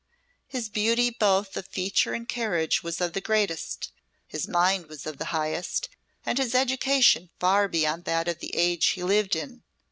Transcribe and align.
His 0.47 0.67
beauty 0.67 1.11
both 1.11 1.55
of 1.55 1.67
feature 1.67 2.13
and 2.15 2.27
carriage 2.27 2.81
was 2.81 2.99
of 3.01 3.13
the 3.13 3.21
greatest, 3.21 3.91
his 4.25 4.47
mind 4.47 4.87
was 4.87 5.05
of 5.05 5.19
the 5.19 5.25
highest, 5.25 5.89
and 6.25 6.39
his 6.39 6.55
education 6.55 7.29
far 7.39 7.67
beyond 7.67 8.05
that 8.05 8.27
of 8.27 8.39
the 8.39 8.55
age 8.55 8.83
he 8.87 9.03
lived 9.03 9.35
in. 9.35 9.61